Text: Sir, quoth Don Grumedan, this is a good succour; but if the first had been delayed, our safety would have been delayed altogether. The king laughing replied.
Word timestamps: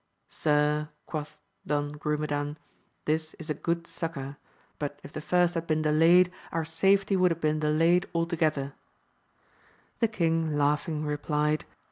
Sir, 0.29 0.89
quoth 1.05 1.37
Don 1.63 1.89
Grumedan, 1.91 2.57
this 3.05 3.35
is 3.35 3.51
a 3.51 3.53
good 3.53 3.85
succour; 3.85 4.37
but 4.79 4.99
if 5.03 5.13
the 5.13 5.21
first 5.21 5.53
had 5.53 5.67
been 5.67 5.83
delayed, 5.83 6.31
our 6.51 6.65
safety 6.65 7.15
would 7.15 7.29
have 7.29 7.39
been 7.39 7.59
delayed 7.59 8.09
altogether. 8.15 8.73
The 9.99 10.07
king 10.07 10.57
laughing 10.57 11.05
replied. 11.05 11.65